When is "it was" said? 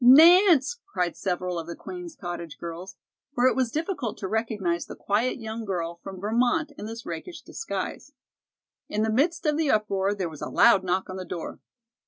3.45-3.69